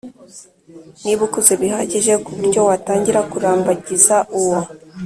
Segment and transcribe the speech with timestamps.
[1.03, 4.59] Niba ukuze bihagije ku buryo watangira kurambagiza uwo